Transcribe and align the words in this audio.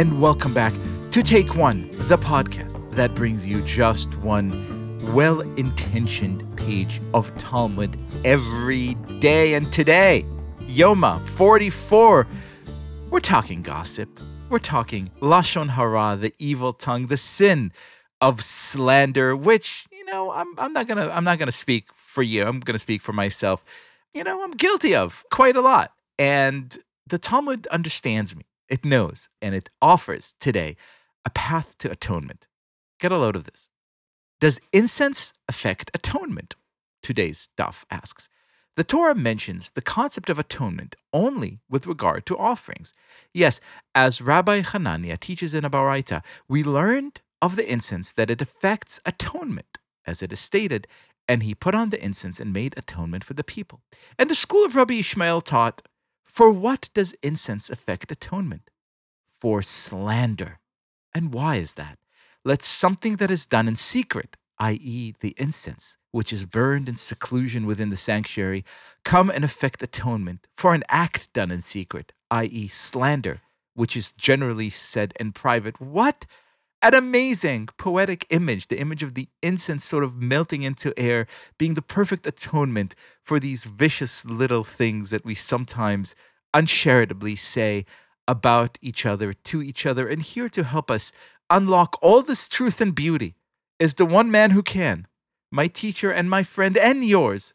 and 0.00 0.18
welcome 0.18 0.54
back 0.54 0.72
to 1.10 1.22
Take 1.22 1.56
One, 1.56 1.90
the 2.08 2.16
podcast 2.16 2.78
that 2.92 3.14
brings 3.14 3.46
you 3.46 3.60
just 3.60 4.08
one 4.20 4.98
well 5.12 5.42
intentioned 5.58 6.42
page 6.56 7.02
of 7.12 7.36
Talmud 7.36 8.00
every 8.24 8.94
day. 9.18 9.52
And 9.52 9.70
today, 9.70 10.24
Yoma 10.60 11.20
44, 11.26 12.26
we're 13.10 13.20
talking 13.20 13.60
gossip. 13.60 14.08
We're 14.48 14.58
talking 14.58 15.10
Lashon 15.20 15.68
Hara, 15.68 16.16
the 16.18 16.32
evil 16.38 16.72
tongue, 16.72 17.08
the 17.08 17.18
sin 17.18 17.70
of 18.22 18.42
slander, 18.42 19.36
which, 19.36 19.84
you 19.92 20.06
know, 20.06 20.32
I'm, 20.32 20.46
I'm 20.56 20.72
not 20.72 20.88
gonna 20.88 21.10
I'm 21.10 21.24
not 21.24 21.38
gonna 21.38 21.52
speak 21.52 21.88
for 21.92 22.22
you. 22.22 22.46
I'm 22.46 22.60
gonna 22.60 22.78
speak 22.78 23.02
for 23.02 23.12
myself. 23.12 23.62
You 24.14 24.24
know, 24.24 24.42
I'm 24.42 24.52
guilty 24.52 24.94
of 24.94 25.22
quite 25.30 25.56
a 25.56 25.60
lot. 25.60 25.92
And 26.18 26.74
the 27.06 27.18
Talmud 27.18 27.66
understands 27.66 28.34
me. 28.34 28.46
It 28.70 28.84
knows, 28.84 29.28
and 29.42 29.54
it 29.54 29.68
offers 29.82 30.36
today 30.38 30.76
a 31.26 31.30
path 31.30 31.76
to 31.78 31.90
atonement. 31.90 32.46
Get 33.00 33.12
a 33.12 33.18
load 33.18 33.36
of 33.36 33.44
this. 33.44 33.68
Does 34.40 34.60
incense 34.72 35.32
affect 35.48 35.90
atonement? 35.92 36.54
Today's 37.02 37.48
daf 37.58 37.84
asks. 37.90 38.28
The 38.76 38.84
Torah 38.84 39.16
mentions 39.16 39.70
the 39.70 39.82
concept 39.82 40.30
of 40.30 40.38
atonement 40.38 40.94
only 41.12 41.58
with 41.68 41.86
regard 41.86 42.24
to 42.26 42.38
offerings. 42.38 42.94
Yes, 43.34 43.60
as 43.94 44.22
Rabbi 44.22 44.62
Hanania 44.62 45.18
teaches 45.18 45.52
in 45.52 45.64
a 45.64 45.70
Baraita, 45.70 46.22
we 46.48 46.62
learned 46.62 47.20
of 47.42 47.56
the 47.56 47.70
incense 47.70 48.12
that 48.12 48.30
it 48.30 48.40
affects 48.40 49.00
atonement, 49.04 49.78
as 50.06 50.22
it 50.22 50.32
is 50.32 50.40
stated, 50.40 50.86
and 51.26 51.42
he 51.42 51.54
put 51.54 51.74
on 51.74 51.90
the 51.90 52.02
incense 52.02 52.38
and 52.38 52.52
made 52.52 52.74
atonement 52.76 53.24
for 53.24 53.34
the 53.34 53.44
people. 53.44 53.80
And 54.18 54.30
the 54.30 54.34
school 54.34 54.64
of 54.64 54.76
Rabbi 54.76 54.94
Ishmael 54.94 55.40
taught 55.40 55.82
for 56.32 56.50
what 56.50 56.90
does 56.94 57.14
incense 57.22 57.70
affect 57.70 58.12
atonement? 58.12 58.70
For 59.40 59.62
slander. 59.62 60.60
And 61.12 61.34
why 61.34 61.56
is 61.56 61.74
that? 61.74 61.98
Let 62.44 62.62
something 62.62 63.16
that 63.16 63.30
is 63.30 63.46
done 63.46 63.66
in 63.68 63.76
secret, 63.76 64.36
i.e., 64.58 65.14
the 65.20 65.34
incense, 65.36 65.96
which 66.12 66.32
is 66.32 66.46
burned 66.46 66.88
in 66.88 66.96
seclusion 66.96 67.66
within 67.66 67.90
the 67.90 67.96
sanctuary, 67.96 68.64
come 69.04 69.28
and 69.28 69.44
affect 69.44 69.82
atonement 69.82 70.46
for 70.56 70.72
an 70.72 70.84
act 70.88 71.32
done 71.32 71.50
in 71.50 71.62
secret, 71.62 72.12
i.e., 72.30 72.68
slander, 72.68 73.40
which 73.74 73.96
is 73.96 74.12
generally 74.12 74.70
said 74.70 75.12
in 75.18 75.32
private. 75.32 75.80
What? 75.80 76.26
An 76.82 76.94
amazing 76.94 77.68
poetic 77.76 78.26
image, 78.30 78.68
the 78.68 78.80
image 78.80 79.02
of 79.02 79.12
the 79.12 79.28
incense 79.42 79.84
sort 79.84 80.02
of 80.02 80.16
melting 80.16 80.62
into 80.62 80.98
air, 80.98 81.26
being 81.58 81.74
the 81.74 81.82
perfect 81.82 82.26
atonement 82.26 82.94
for 83.22 83.38
these 83.38 83.64
vicious 83.64 84.24
little 84.24 84.64
things 84.64 85.10
that 85.10 85.24
we 85.24 85.34
sometimes 85.34 86.14
uncharitably 86.54 87.36
say 87.36 87.84
about 88.26 88.78
each 88.80 89.04
other, 89.04 89.34
to 89.34 89.60
each 89.60 89.84
other. 89.84 90.08
And 90.08 90.22
here 90.22 90.48
to 90.48 90.64
help 90.64 90.90
us 90.90 91.12
unlock 91.50 91.98
all 92.00 92.22
this 92.22 92.48
truth 92.48 92.80
and 92.80 92.94
beauty 92.94 93.34
is 93.78 93.94
the 93.94 94.06
one 94.06 94.30
man 94.30 94.52
who 94.52 94.62
can, 94.62 95.06
my 95.50 95.66
teacher 95.66 96.10
and 96.10 96.30
my 96.30 96.42
friend 96.42 96.78
and 96.78 97.04
yours, 97.04 97.52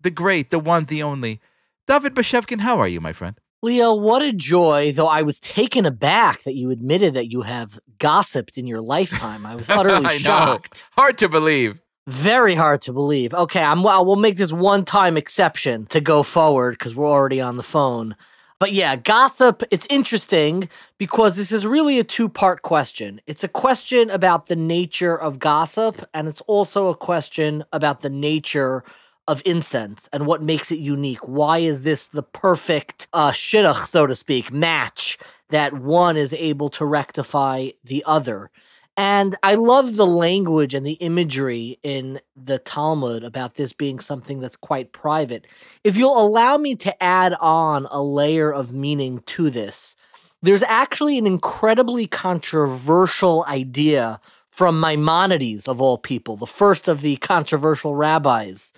the 0.00 0.10
great, 0.10 0.50
the 0.50 0.58
one, 0.60 0.84
the 0.84 1.02
only. 1.02 1.40
David 1.88 2.14
Bashevkin, 2.14 2.60
how 2.60 2.78
are 2.78 2.88
you, 2.88 3.00
my 3.00 3.12
friend? 3.12 3.40
Liel, 3.64 4.00
what 4.00 4.22
a 4.22 4.32
joy, 4.32 4.92
though 4.92 5.08
I 5.08 5.22
was 5.22 5.40
taken 5.40 5.84
aback 5.84 6.44
that 6.44 6.54
you 6.54 6.70
admitted 6.70 7.14
that 7.14 7.30
you 7.32 7.42
have 7.42 7.80
gossiped 7.98 8.56
in 8.56 8.68
your 8.68 8.80
lifetime. 8.80 9.44
I 9.44 9.56
was 9.56 9.68
utterly 9.70 10.06
I 10.06 10.18
shocked. 10.18 10.84
Know. 10.96 11.02
Hard 11.02 11.18
to 11.18 11.28
believe. 11.28 11.80
Very 12.06 12.54
hard 12.54 12.80
to 12.82 12.92
believe. 12.92 13.34
Okay, 13.34 13.62
I'm, 13.62 13.82
well, 13.82 14.04
we'll 14.04 14.16
make 14.16 14.36
this 14.36 14.52
one 14.52 14.84
time 14.84 15.16
exception 15.16 15.86
to 15.86 16.00
go 16.00 16.22
forward 16.22 16.78
because 16.78 16.94
we're 16.94 17.10
already 17.10 17.40
on 17.40 17.56
the 17.56 17.64
phone. 17.64 18.14
But 18.60 18.72
yeah, 18.72 18.94
gossip, 18.94 19.62
it's 19.70 19.86
interesting 19.90 20.68
because 20.96 21.36
this 21.36 21.50
is 21.50 21.66
really 21.66 21.98
a 21.98 22.04
two 22.04 22.28
part 22.28 22.62
question. 22.62 23.20
It's 23.26 23.44
a 23.44 23.48
question 23.48 24.08
about 24.08 24.46
the 24.46 24.56
nature 24.56 25.16
of 25.16 25.40
gossip, 25.40 26.08
and 26.14 26.28
it's 26.28 26.40
also 26.42 26.88
a 26.88 26.96
question 26.96 27.64
about 27.72 28.00
the 28.02 28.10
nature 28.10 28.84
of 29.28 29.42
incense 29.44 30.08
and 30.12 30.26
what 30.26 30.42
makes 30.42 30.72
it 30.72 30.78
unique. 30.80 31.20
Why 31.20 31.58
is 31.58 31.82
this 31.82 32.08
the 32.08 32.22
perfect 32.22 33.06
uh, 33.12 33.30
shidduch, 33.30 33.86
so 33.86 34.06
to 34.06 34.16
speak, 34.16 34.50
match 34.52 35.18
that 35.50 35.74
one 35.74 36.16
is 36.16 36.32
able 36.32 36.70
to 36.70 36.84
rectify 36.84 37.68
the 37.84 38.02
other? 38.06 38.50
And 38.96 39.36
I 39.44 39.54
love 39.54 39.94
the 39.94 40.06
language 40.06 40.74
and 40.74 40.84
the 40.84 40.94
imagery 40.94 41.78
in 41.84 42.20
the 42.34 42.58
Talmud 42.58 43.22
about 43.22 43.54
this 43.54 43.72
being 43.72 44.00
something 44.00 44.40
that's 44.40 44.56
quite 44.56 44.90
private. 44.90 45.46
If 45.84 45.96
you'll 45.96 46.20
allow 46.20 46.56
me 46.56 46.74
to 46.76 47.02
add 47.02 47.34
on 47.34 47.86
a 47.92 48.02
layer 48.02 48.52
of 48.52 48.72
meaning 48.72 49.20
to 49.26 49.50
this, 49.50 49.94
there's 50.42 50.64
actually 50.64 51.16
an 51.16 51.28
incredibly 51.28 52.08
controversial 52.08 53.44
idea 53.46 54.20
from 54.50 54.80
Maimonides, 54.80 55.68
of 55.68 55.80
all 55.80 55.98
people, 55.98 56.36
the 56.36 56.46
first 56.46 56.88
of 56.88 57.00
the 57.00 57.16
controversial 57.18 57.94
rabbis, 57.94 58.72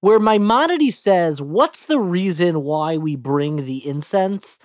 where 0.00 0.18
Maimonides 0.18 0.98
says, 0.98 1.40
What's 1.40 1.84
the 1.84 1.98
reason 2.00 2.62
why 2.62 2.96
we 2.96 3.16
bring 3.16 3.64
the 3.64 3.86
incense? 3.86 4.58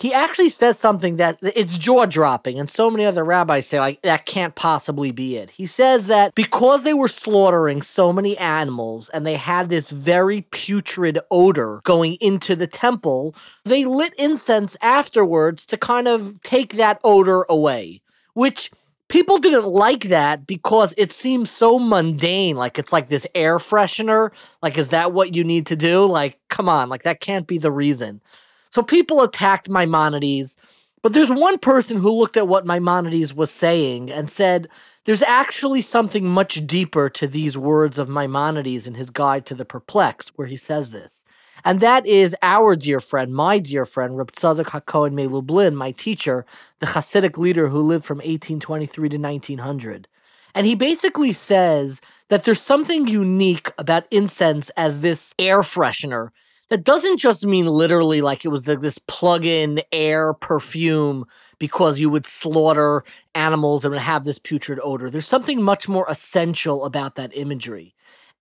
He 0.00 0.12
actually 0.12 0.48
says 0.48 0.76
something 0.76 1.16
that 1.16 1.38
it's 1.40 1.78
jaw 1.78 2.04
dropping, 2.04 2.58
and 2.58 2.68
so 2.68 2.90
many 2.90 3.04
other 3.04 3.24
rabbis 3.24 3.68
say, 3.68 3.78
like, 3.78 4.02
that 4.02 4.26
can't 4.26 4.54
possibly 4.56 5.12
be 5.12 5.36
it. 5.36 5.50
He 5.50 5.66
says 5.66 6.08
that 6.08 6.34
because 6.34 6.82
they 6.82 6.94
were 6.94 7.08
slaughtering 7.08 7.80
so 7.80 8.12
many 8.12 8.36
animals 8.38 9.08
and 9.10 9.24
they 9.24 9.36
had 9.36 9.68
this 9.68 9.90
very 9.90 10.42
putrid 10.50 11.20
odor 11.30 11.80
going 11.84 12.14
into 12.20 12.56
the 12.56 12.66
temple, 12.66 13.36
they 13.64 13.84
lit 13.84 14.14
incense 14.18 14.76
afterwards 14.82 15.64
to 15.66 15.76
kind 15.76 16.08
of 16.08 16.42
take 16.42 16.74
that 16.74 16.98
odor 17.04 17.46
away, 17.48 18.02
which 18.34 18.72
people 19.08 19.38
didn't 19.38 19.66
like 19.66 20.04
that 20.04 20.46
because 20.46 20.94
it 20.96 21.12
seems 21.12 21.50
so 21.50 21.78
mundane 21.78 22.56
like 22.56 22.78
it's 22.78 22.92
like 22.92 23.08
this 23.08 23.26
air 23.34 23.58
freshener 23.58 24.30
like 24.62 24.78
is 24.78 24.88
that 24.90 25.12
what 25.12 25.34
you 25.34 25.44
need 25.44 25.66
to 25.66 25.76
do? 25.76 26.04
Like 26.06 26.38
come 26.48 26.68
on 26.68 26.88
like 26.88 27.02
that 27.02 27.20
can't 27.20 27.46
be 27.46 27.58
the 27.58 27.72
reason. 27.72 28.20
So 28.70 28.82
people 28.82 29.22
attacked 29.22 29.68
maimonides 29.68 30.56
but 31.02 31.12
there's 31.12 31.30
one 31.30 31.58
person 31.58 31.98
who 31.98 32.10
looked 32.10 32.38
at 32.38 32.48
what 32.48 32.66
maimonides 32.66 33.34
was 33.34 33.50
saying 33.50 34.10
and 34.10 34.30
said 34.30 34.68
there's 35.04 35.22
actually 35.22 35.82
something 35.82 36.24
much 36.24 36.66
deeper 36.66 37.10
to 37.10 37.26
these 37.26 37.58
words 37.58 37.98
of 37.98 38.08
maimonides 38.08 38.86
in 38.86 38.94
his 38.94 39.10
guide 39.10 39.44
to 39.46 39.54
the 39.54 39.66
perplexed 39.66 40.32
where 40.36 40.46
he 40.46 40.56
says 40.56 40.90
this 40.90 41.23
and 41.64 41.80
that 41.80 42.06
is 42.06 42.36
our 42.42 42.76
dear 42.76 43.00
friend, 43.00 43.34
my 43.34 43.58
dear 43.58 43.84
friend, 43.84 44.18
Reb 44.18 44.32
Tzadok 44.32 44.66
HaKohen 44.66 45.12
Melublin, 45.12 45.74
my 45.74 45.92
teacher, 45.92 46.44
the 46.80 46.86
Hasidic 46.86 47.38
leader 47.38 47.68
who 47.68 47.80
lived 47.80 48.04
from 48.04 48.18
1823 48.18 49.08
to 49.08 49.16
1900. 49.16 50.08
And 50.54 50.66
he 50.66 50.74
basically 50.74 51.32
says 51.32 52.00
that 52.28 52.44
there's 52.44 52.60
something 52.60 53.08
unique 53.08 53.72
about 53.78 54.06
incense 54.10 54.70
as 54.76 55.00
this 55.00 55.34
air 55.38 55.62
freshener 55.62 56.30
that 56.68 56.84
doesn't 56.84 57.18
just 57.18 57.44
mean 57.44 57.66
literally 57.66 58.20
like 58.20 58.44
it 58.44 58.48
was 58.48 58.64
the, 58.64 58.76
this 58.76 58.98
plug-in 58.98 59.82
air 59.92 60.32
perfume 60.34 61.26
because 61.58 61.98
you 61.98 62.10
would 62.10 62.26
slaughter 62.26 63.04
animals 63.34 63.84
and 63.84 63.92
would 63.92 64.00
have 64.00 64.24
this 64.24 64.38
putrid 64.38 64.80
odor. 64.82 65.10
There's 65.10 65.28
something 65.28 65.62
much 65.62 65.88
more 65.88 66.06
essential 66.08 66.84
about 66.84 67.16
that 67.16 67.36
imagery. 67.36 67.94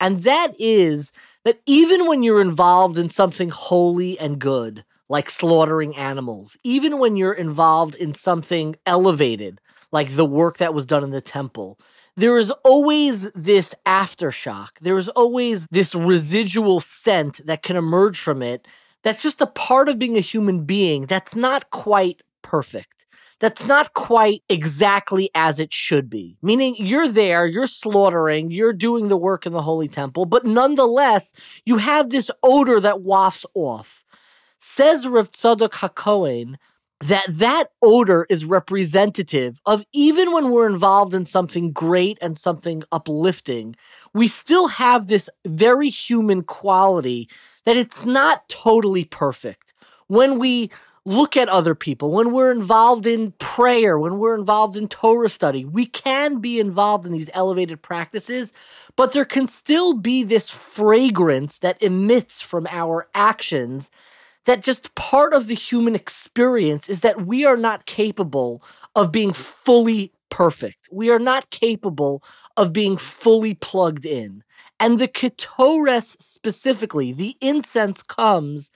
And 0.03 0.23
that 0.23 0.51
is 0.59 1.13
that 1.45 1.61
even 1.65 2.07
when 2.07 2.23
you're 2.23 2.41
involved 2.41 2.97
in 2.97 3.09
something 3.09 3.47
holy 3.47 4.19
and 4.19 4.37
good, 4.37 4.83
like 5.07 5.29
slaughtering 5.29 5.95
animals, 5.95 6.57
even 6.65 6.99
when 6.99 7.15
you're 7.15 7.31
involved 7.31 7.95
in 7.95 8.13
something 8.13 8.75
elevated, 8.85 9.61
like 9.93 10.17
the 10.17 10.25
work 10.25 10.57
that 10.57 10.73
was 10.73 10.85
done 10.85 11.05
in 11.05 11.11
the 11.11 11.21
temple, 11.21 11.79
there 12.17 12.37
is 12.37 12.51
always 12.65 13.31
this 13.31 13.73
aftershock. 13.85 14.71
There 14.81 14.97
is 14.97 15.07
always 15.07 15.67
this 15.71 15.95
residual 15.95 16.81
scent 16.81 17.39
that 17.45 17.63
can 17.63 17.77
emerge 17.77 18.19
from 18.19 18.41
it 18.41 18.67
that's 19.03 19.23
just 19.23 19.39
a 19.39 19.47
part 19.47 19.87
of 19.87 19.99
being 19.99 20.17
a 20.17 20.21
human 20.21 20.65
being 20.65 21.05
that's 21.05 21.33
not 21.33 21.71
quite 21.71 22.21
perfect 22.41 23.02
that's 23.39 23.65
not 23.65 23.93
quite 23.93 24.43
exactly 24.49 25.29
as 25.35 25.59
it 25.59 25.73
should 25.73 26.09
be. 26.09 26.37
Meaning 26.41 26.75
you're 26.77 27.07
there, 27.07 27.45
you're 27.45 27.67
slaughtering, 27.67 28.51
you're 28.51 28.73
doing 28.73 29.07
the 29.07 29.17
work 29.17 29.45
in 29.45 29.53
the 29.53 29.61
Holy 29.61 29.87
Temple, 29.87 30.25
but 30.25 30.45
nonetheless, 30.45 31.33
you 31.65 31.77
have 31.77 32.09
this 32.09 32.29
odor 32.41 32.79
that 32.79 33.01
wafts 33.01 33.45
off. 33.53 34.03
Says 34.59 35.05
Rav 35.05 35.31
Tzadok 35.31 35.71
HaKohen 35.71 36.55
that 37.03 37.25
that 37.27 37.65
odor 37.81 38.25
is 38.29 38.45
representative 38.45 39.59
of 39.65 39.83
even 39.91 40.31
when 40.31 40.51
we're 40.51 40.67
involved 40.67 41.13
in 41.13 41.25
something 41.25 41.73
great 41.73 42.17
and 42.21 42.37
something 42.37 42.81
uplifting, 42.93 43.75
we 44.13 44.25
still 44.27 44.67
have 44.67 45.07
this 45.07 45.29
very 45.45 45.89
human 45.89 46.43
quality 46.43 47.27
that 47.65 47.75
it's 47.75 48.05
not 48.05 48.47
totally 48.47 49.03
perfect. 49.03 49.73
When 50.07 50.39
we 50.39 50.71
look 51.05 51.35
at 51.35 51.49
other 51.49 51.75
people, 51.75 52.11
when 52.11 52.31
we're 52.31 52.51
involved 52.51 53.05
in 53.05 53.31
prayer, 53.33 53.99
when 53.99 54.19
we're 54.19 54.37
involved 54.37 54.77
in 54.77 54.87
Torah 54.87 55.29
study, 55.29 55.65
we 55.65 55.85
can 55.85 56.39
be 56.39 56.59
involved 56.59 57.05
in 57.05 57.11
these 57.11 57.29
elevated 57.33 57.81
practices, 57.81 58.53
but 58.95 59.11
there 59.11 59.25
can 59.25 59.47
still 59.47 59.93
be 59.93 60.23
this 60.23 60.49
fragrance 60.49 61.59
that 61.59 61.81
emits 61.81 62.39
from 62.39 62.67
our 62.67 63.07
actions 63.13 63.91
that 64.45 64.63
just 64.63 64.93
part 64.95 65.33
of 65.33 65.47
the 65.47 65.55
human 65.55 65.95
experience 65.95 66.89
is 66.89 67.01
that 67.01 67.25
we 67.25 67.45
are 67.45 67.57
not 67.57 67.85
capable 67.85 68.63
of 68.95 69.11
being 69.11 69.33
fully 69.33 70.11
perfect. 70.29 70.89
We 70.91 71.09
are 71.09 71.19
not 71.19 71.49
capable 71.49 72.23
of 72.57 72.73
being 72.73 72.97
fully 72.97 73.53
plugged 73.53 74.05
in. 74.05 74.43
And 74.79 74.99
the 74.99 75.07
Ketores 75.07 76.21
specifically, 76.21 77.13
the 77.13 77.37
incense 77.39 78.03
comes 78.03 78.71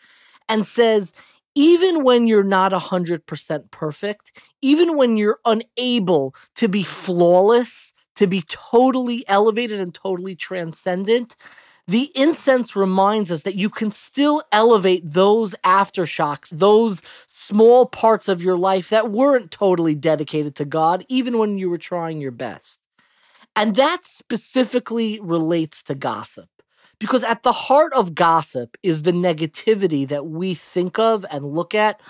and 0.47 0.65
says, 0.65 1.11
even 1.57 2.03
when 2.03 2.27
you're 2.27 2.43
not 2.43 2.71
100% 2.71 3.71
perfect, 3.71 4.31
even 4.61 4.95
when 4.95 5.17
you're 5.17 5.39
unable 5.43 6.35
to 6.53 6.67
be 6.67 6.83
flawless, 6.83 7.93
to 8.15 8.27
be 8.27 8.43
totally 8.43 9.27
elevated 9.27 9.79
and 9.79 9.91
totally 9.91 10.35
transcendent, 10.35 11.35
the 11.87 12.11
incense 12.13 12.75
reminds 12.75 13.31
us 13.31 13.41
that 13.41 13.55
you 13.55 13.71
can 13.71 13.89
still 13.89 14.43
elevate 14.51 15.09
those 15.09 15.55
aftershocks, 15.63 16.49
those 16.49 17.01
small 17.27 17.87
parts 17.87 18.27
of 18.27 18.39
your 18.39 18.57
life 18.57 18.89
that 18.89 19.09
weren't 19.09 19.49
totally 19.49 19.95
dedicated 19.95 20.53
to 20.57 20.65
God, 20.65 21.05
even 21.07 21.39
when 21.39 21.57
you 21.57 21.71
were 21.71 21.79
trying 21.79 22.21
your 22.21 22.31
best. 22.31 22.79
And 23.55 23.75
that 23.77 24.01
specifically 24.05 25.19
relates 25.21 25.81
to 25.83 25.95
gossip. 25.95 26.49
Because 26.99 27.23
at 27.23 27.43
the 27.43 27.51
heart 27.51 27.93
of 27.93 28.15
gossip 28.15 28.75
is 28.81 29.03
the 29.03 29.11
negativity 29.11 30.07
that 30.07 30.25
we 30.25 30.55
think 30.55 30.97
of 30.97 31.25
and 31.29 31.45
look 31.45 31.75
at 31.75 32.01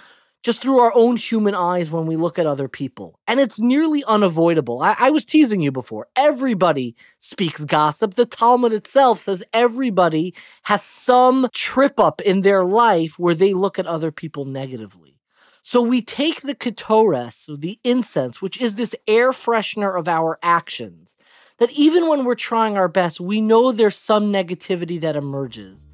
just 0.43 0.61
through 0.61 0.79
our 0.79 0.95
own 0.95 1.17
human 1.17 1.53
eyes 1.53 1.91
when 1.91 2.05
we 2.05 2.15
look 2.15 2.39
at 2.39 2.45
other 2.45 2.69
people. 2.69 3.19
And 3.27 3.39
it's 3.39 3.59
nearly 3.59 4.03
unavoidable. 4.05 4.81
I, 4.81 4.95
I, 4.97 5.09
was 5.09 5.25
teasing 5.25 5.61
you 5.61 5.73
before. 5.73 6.07
Everybody 6.15 6.95
speaks 7.19 7.65
gossip. 7.65 8.13
The 8.13 8.25
Talmud 8.25 8.71
itself 8.71 9.19
says 9.19 9.43
everybody 9.51 10.33
has 10.63 10.83
some 10.83 11.49
trip 11.53 11.99
up 11.99 12.21
in 12.21 12.41
their 12.41 12.63
life 12.63 13.19
where 13.19 13.35
they 13.35 13.53
look 13.53 13.77
at 13.77 13.87
other 13.87 14.11
people 14.11 14.45
negatively. 14.45 15.17
So 15.63 15.81
we 15.81 16.01
take 16.01 16.43
the 16.43 16.55
ketores, 16.55 17.45
the 17.59 17.77
incense, 17.83 18.41
which 18.41 18.61
is 18.61 18.75
this 18.75 18.95
air 19.05 19.31
freshener 19.31 19.99
of 19.99 20.07
our 20.07 20.39
actions, 20.41 21.16
that 21.57 21.71
even 21.71 22.07
when 22.07 22.25
we're 22.25 22.35
trying 22.35 22.77
our 22.77 22.87
best, 22.87 23.19
we 23.19 23.41
know 23.41 23.71
there's 23.71 23.95
some 23.95 24.31
negativity 24.31 24.99
that 25.01 25.15
emerges. 25.15 25.87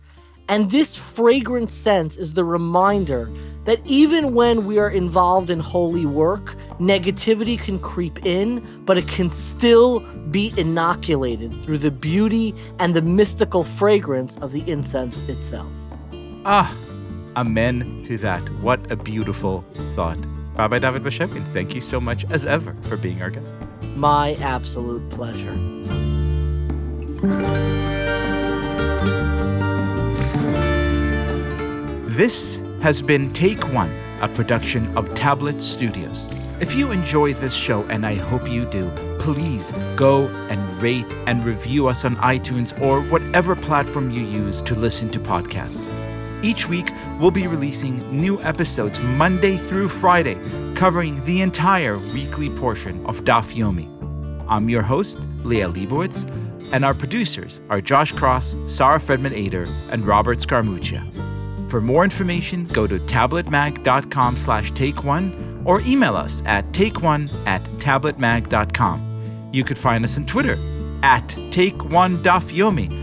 And 0.50 0.71
this 0.71 0.94
fragrant 0.94 1.71
sense 1.71 2.18
is 2.18 2.33
the 2.33 2.44
reminder 2.44 3.31
that 3.63 3.80
even 3.86 4.33
when 4.33 4.65
we 4.65 4.77
are 4.77 4.89
involved 4.89 5.50
in 5.50 5.62
holy 5.62 6.06
work, 6.06 6.56
negativity 6.80 7.57
can 7.57 7.80
creep 7.80 8.25
in, 8.25 8.83
but 8.83 8.98
it 8.98 9.07
can 9.07 9.31
still 9.31 10.01
be 10.31 10.54
inoculated 10.57 11.54
through 11.63 11.77
the 11.77 11.92
beauty 11.92 12.54
and 12.80 12.94
the 12.94 13.01
mystical 13.01 13.63
fragrance 13.63 14.38
of 14.39 14.51
the 14.51 14.69
incense 14.69 15.18
itself. 15.30 15.71
Ah, 16.44 16.77
amen 17.38 18.04
to 18.07 18.18
that. 18.18 18.42
What 18.59 18.92
a 18.92 18.98
beautiful 18.98 19.63
thought. 19.95 20.19
Rabbi 20.55 20.77
David 20.77 21.03
Bashevkin, 21.03 21.51
thank 21.51 21.73
you 21.73 21.81
so 21.81 22.00
much 22.00 22.25
as 22.29 22.45
ever 22.45 22.75
for 22.83 22.95
being 22.95 23.21
our 23.23 23.31
guest. 23.31 23.53
My 23.95 24.35
absolute 24.35 25.07
pleasure. 25.09 25.53
This 32.07 32.61
has 32.81 33.01
been 33.01 33.33
Take 33.33 33.73
One, 33.73 33.91
a 34.21 34.27
production 34.27 34.95
of 34.95 35.15
Tablet 35.15 35.59
Studios. 35.59 36.27
If 36.59 36.75
you 36.75 36.91
enjoy 36.91 37.33
this 37.33 37.53
show, 37.53 37.81
and 37.85 38.06
I 38.06 38.13
hope 38.13 38.47
you 38.47 38.65
do, 38.65 38.91
please 39.19 39.71
go 39.95 40.27
and 40.49 40.81
rate 40.83 41.11
and 41.25 41.44
review 41.44 41.88
us 41.88 42.06
on 42.06 42.15
iTunes 42.17 42.79
or 42.79 43.01
whatever 43.01 43.56
platform 43.56 44.11
you 44.11 44.21
use 44.21 44.61
to 44.61 44.75
listen 44.75 45.09
to 45.09 45.19
podcasts. 45.19 45.89
Each 46.44 46.68
week, 46.68 46.92
we'll 47.19 47.31
be 47.31 47.48
releasing 47.48 48.00
new 48.12 48.40
episodes 48.42 49.00
Monday 49.00 49.56
through 49.56 49.88
Friday, 49.88 50.38
covering 50.75 51.24
the 51.24 51.40
entire 51.40 51.98
weekly 51.98 52.50
portion 52.50 53.04
of 53.06 53.24
Daf 53.24 53.56
Yomi. 53.56 53.90
I'm 54.50 54.68
your 54.68 54.81
host, 54.81 55.22
Liel 55.44 55.74
Leibovitz, 55.74 56.30
and 56.74 56.84
our 56.84 56.94
producers 56.94 57.62
are 57.69 57.80
Josh 57.80 58.12
Cross, 58.12 58.57
Sarah 58.66 59.00
Fredman 59.00 59.34
Aeder, 59.34 59.68
and 59.90 60.06
Robert 60.06 60.40
Scaramuccia. 60.40 61.10
For 61.72 61.80
more 61.80 62.04
information, 62.04 62.66
go 62.66 62.88
to 62.88 63.00
tabletmag.com 63.00 64.36
slash 64.36 64.72
take 64.72 65.04
one 65.06 65.62
or 65.66 65.80
email 65.81 66.18
us 66.18 66.44
at 66.45 66.69
takeone 66.74 67.31
at 67.48 67.63
tabletmag.com. 67.80 69.50
You 69.54 69.63
could 69.63 69.78
find 69.78 70.04
us 70.04 70.18
on 70.18 70.25
Twitter 70.25 70.60
at 71.04 71.30
Take 71.51 71.86
One 71.86 72.22
Daf 72.22 72.51
Yomi 72.51 73.02